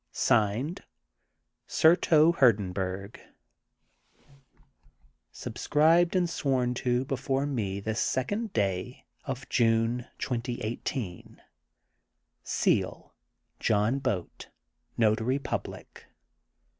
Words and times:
(Signed) 0.13 0.81
Surto 1.67 2.35
Hurdenbnrg. 2.35 3.19
Subscribed 5.31 6.15
and 6.15 6.27
sworn 6.27 6.73
to 6.73 7.05
before 7.05 7.45
me 7.45 7.79
this 7.79 7.99
Second 7.99 8.51
Day 8.51 9.05
of 9.25 9.47
June, 9.47 10.07
2018, 10.17 11.39
(Seal) 12.41 13.13
John 13.59 13.99
Boat 13.99 14.49
Notary 14.97 15.37
Public. 15.37 16.07